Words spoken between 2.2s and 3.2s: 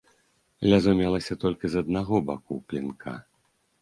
баку клінка.